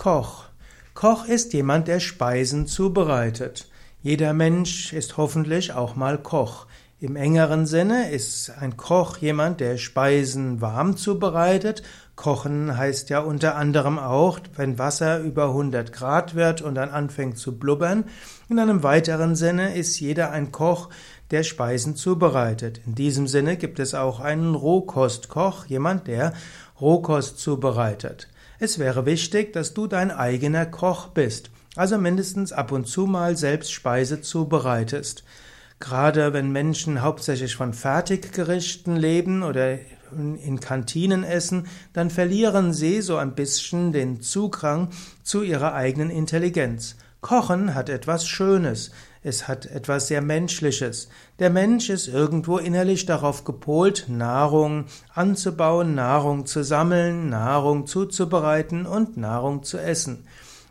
[0.00, 0.44] Koch.
[0.94, 3.68] Koch ist jemand, der Speisen zubereitet.
[4.00, 6.66] Jeder Mensch ist hoffentlich auch mal Koch.
[7.00, 11.82] Im engeren Sinne ist ein Koch jemand, der Speisen warm zubereitet.
[12.16, 17.36] Kochen heißt ja unter anderem auch, wenn Wasser über 100 Grad wird und dann anfängt
[17.36, 18.04] zu blubbern.
[18.48, 20.88] In einem weiteren Sinne ist jeder ein Koch,
[21.30, 22.80] der Speisen zubereitet.
[22.86, 26.32] In diesem Sinne gibt es auch einen Rohkostkoch, jemand, der
[26.80, 28.29] Rohkost zubereitet.
[28.62, 33.34] Es wäre wichtig, dass du dein eigener Koch bist, also mindestens ab und zu mal
[33.34, 35.24] selbst Speise zubereitest.
[35.78, 39.78] Gerade wenn Menschen hauptsächlich von Fertiggerichten leben oder
[40.12, 44.90] in Kantinen essen, dann verlieren sie so ein bisschen den Zugang
[45.22, 46.96] zu ihrer eigenen Intelligenz.
[47.20, 48.92] Kochen hat etwas Schönes,
[49.22, 51.10] es hat etwas sehr Menschliches.
[51.38, 59.18] Der Mensch ist irgendwo innerlich darauf gepolt, Nahrung anzubauen, Nahrung zu sammeln, Nahrung zuzubereiten und
[59.18, 60.26] Nahrung zu essen.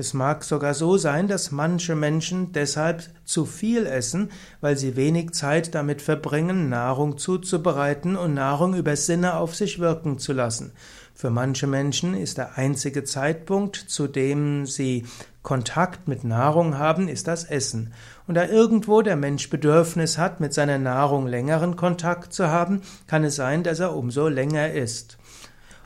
[0.00, 4.30] Es mag sogar so sein, dass manche Menschen deshalb zu viel essen,
[4.62, 10.18] weil sie wenig Zeit damit verbringen, Nahrung zuzubereiten und Nahrung über Sinne auf sich wirken
[10.18, 10.72] zu lassen.
[11.14, 15.04] Für manche Menschen ist der einzige Zeitpunkt, zu dem sie
[15.42, 17.92] Kontakt mit Nahrung haben, ist das Essen.
[18.26, 23.22] Und da irgendwo der Mensch Bedürfnis hat, mit seiner Nahrung längeren Kontakt zu haben, kann
[23.22, 25.18] es sein, dass er umso länger isst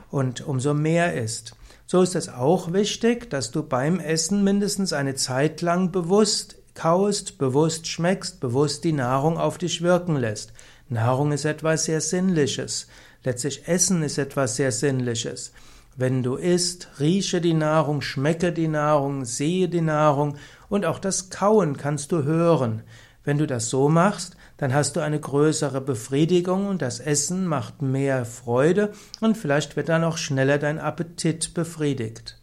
[0.09, 1.57] und umso mehr isst.
[1.87, 7.37] So ist es auch wichtig, dass du beim Essen mindestens eine Zeit lang bewusst kaust,
[7.37, 10.51] bewusst schmeckst, bewusst die Nahrung auf dich wirken lässt.
[10.89, 12.87] Nahrung ist etwas sehr Sinnliches.
[13.23, 15.51] Letztlich Essen ist etwas sehr Sinnliches.
[15.95, 20.37] Wenn du isst, rieche die Nahrung, schmecke die Nahrung, sehe die Nahrung
[20.69, 22.81] und auch das Kauen kannst du hören.
[23.23, 27.81] Wenn du das so machst, dann hast du eine größere Befriedigung und das Essen macht
[27.81, 32.39] mehr Freude und vielleicht wird dann auch schneller dein Appetit befriedigt.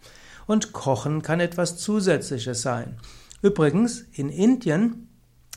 [0.47, 2.99] Und Kochen kann etwas Zusätzliches sein.
[3.41, 5.09] Übrigens, in Indien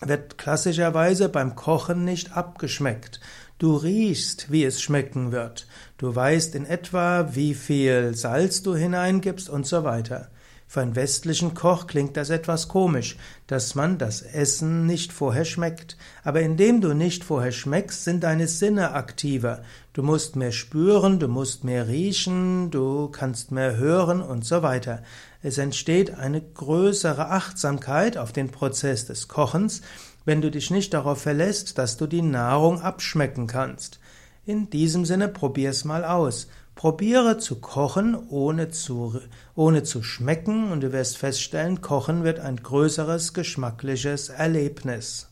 [0.02, 3.20] wird klassischerweise beim Kochen nicht abgeschmeckt.
[3.58, 5.68] Du riechst, wie es schmecken wird.
[5.98, 10.30] Du weißt in etwa, wie viel Salz du hineingibst und so weiter.
[10.68, 13.18] Für einen westlichen Koch klingt das etwas komisch,
[13.48, 15.96] dass man das Essen nicht vorher schmeckt.
[16.24, 19.62] Aber indem du nicht vorher schmeckst, sind deine Sinne aktiver.
[19.94, 25.04] Du musst mehr spüren, du musst mehr riechen, du kannst mehr hören und so weiter.
[25.42, 29.82] Es entsteht eine größere Achtsamkeit auf den Prozess des Kochens,
[30.26, 34.00] wenn du dich nicht darauf verlässt, dass du die Nahrung abschmecken kannst.
[34.46, 36.48] In diesem Sinne probier's mal aus.
[36.76, 39.20] Probiere zu kochen, ohne zu,
[39.56, 45.30] ohne zu schmecken, und du wirst feststellen, Kochen wird ein größeres geschmackliches Erlebnis.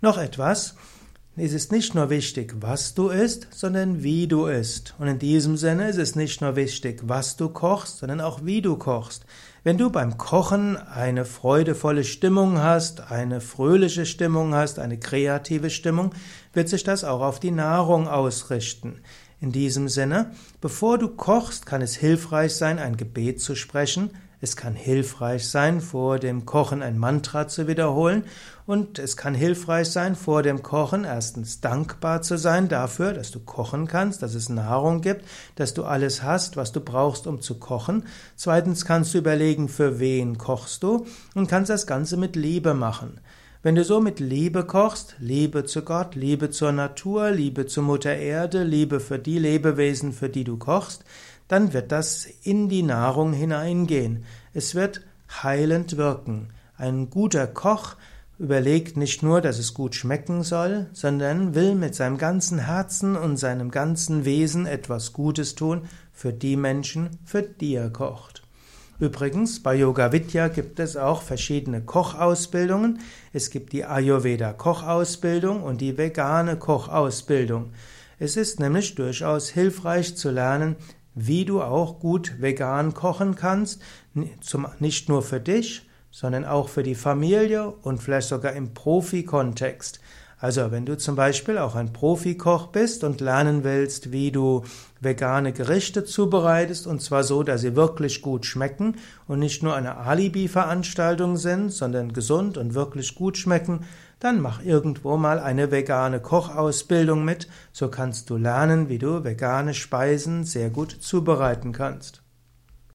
[0.00, 0.74] Noch etwas.
[1.36, 4.94] Es ist nicht nur wichtig, was du isst, sondern wie du isst.
[4.98, 8.60] Und in diesem Sinne ist es nicht nur wichtig, was du kochst, sondern auch wie
[8.60, 9.24] du kochst.
[9.62, 16.12] Wenn du beim Kochen eine freudevolle Stimmung hast, eine fröhliche Stimmung hast, eine kreative Stimmung,
[16.52, 19.00] wird sich das auch auf die Nahrung ausrichten.
[19.40, 24.10] In diesem Sinne, bevor du kochst, kann es hilfreich sein, ein Gebet zu sprechen.
[24.42, 28.24] Es kann hilfreich sein, vor dem Kochen ein Mantra zu wiederholen.
[28.66, 33.40] Und es kann hilfreich sein, vor dem Kochen erstens dankbar zu sein dafür, dass du
[33.40, 35.24] kochen kannst, dass es Nahrung gibt,
[35.54, 38.04] dass du alles hast, was du brauchst, um zu kochen.
[38.36, 43.20] Zweitens kannst du überlegen, für wen kochst du und kannst das Ganze mit Liebe machen.
[43.62, 48.16] Wenn du so mit Liebe kochst, Liebe zu Gott, Liebe zur Natur, Liebe zur Mutter
[48.16, 51.04] Erde, Liebe für die Lebewesen, für die du kochst,
[51.46, 54.24] dann wird das in die Nahrung hineingehen.
[54.54, 55.02] Es wird
[55.42, 56.48] heilend wirken.
[56.78, 57.96] Ein guter Koch
[58.38, 63.36] überlegt nicht nur, dass es gut schmecken soll, sondern will mit seinem ganzen Herzen und
[63.36, 65.82] seinem ganzen Wesen etwas Gutes tun
[66.14, 68.39] für die Menschen, für die er kocht.
[69.00, 73.00] Übrigens, bei Yoga Vidya gibt es auch verschiedene Kochausbildungen.
[73.32, 77.72] Es gibt die Ayurveda Kochausbildung und die vegane Kochausbildung.
[78.18, 80.76] Es ist nämlich durchaus hilfreich zu lernen,
[81.14, 83.80] wie du auch gut vegan kochen kannst,
[84.12, 90.00] nicht nur für dich, sondern auch für die Familie und vielleicht sogar im Profi-Kontext.
[90.40, 94.64] Also wenn du zum Beispiel auch ein Profikoch bist und lernen willst, wie du
[94.98, 98.96] vegane Gerichte zubereitest, und zwar so, dass sie wirklich gut schmecken
[99.28, 103.84] und nicht nur eine Alibi-Veranstaltung sind, sondern gesund und wirklich gut schmecken,
[104.18, 109.74] dann mach irgendwo mal eine vegane Kochausbildung mit, so kannst du lernen, wie du vegane
[109.74, 112.22] Speisen sehr gut zubereiten kannst.